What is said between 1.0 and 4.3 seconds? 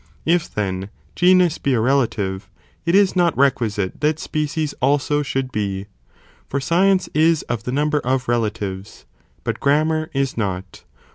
genus be a relative, it is not requisite that